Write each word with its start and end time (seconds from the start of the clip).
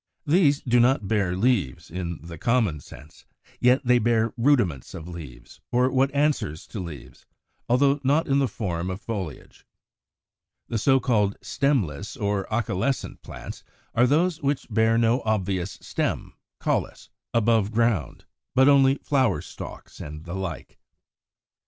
These 0.25 0.63
do 0.63 0.79
not 0.79 1.07
bear 1.07 1.35
leaves, 1.37 1.91
in 1.91 2.17
the 2.23 2.39
common 2.39 2.79
sense; 2.79 3.27
yet 3.59 3.85
they 3.85 3.99
bear 3.99 4.33
rudiments 4.35 4.95
of 4.95 5.07
leaves, 5.07 5.59
or 5.71 5.91
what 5.91 6.11
answers 6.11 6.65
to 6.69 6.79
leaves, 6.79 7.27
although 7.69 7.99
not 8.03 8.27
in 8.27 8.39
the 8.39 8.47
form 8.47 8.89
of 8.89 8.99
foliage. 8.99 9.63
The 10.67 10.79
so 10.79 10.99
called 10.99 11.37
stemless 11.43 12.17
or 12.17 12.47
acaulescent 12.51 13.21
plants 13.21 13.63
are 13.93 14.07
those 14.07 14.41
which 14.41 14.65
bear 14.71 14.97
no 14.97 15.21
obvious 15.23 15.77
stem 15.81 16.33
(caulis) 16.59 17.09
above 17.31 17.71
ground, 17.71 18.25
but 18.55 18.67
only 18.67 18.95
flower 18.95 19.39
stalks, 19.39 19.99
and 19.99 20.23
the 20.25 20.33
like. 20.33 20.79